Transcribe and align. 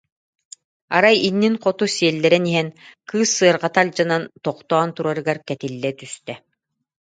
Арай 0.95 1.17
иннин 1.29 1.55
хоту 1.63 1.85
сиэллэрэн 1.95 2.45
иһэн, 2.51 2.69
кыыс 3.09 3.29
сыарҕата 3.37 3.79
алдьанан, 3.83 4.23
тохтоон 4.43 4.89
турарыгар 4.95 5.39
кэтиллэ 5.47 5.91
түстэ 5.99 6.33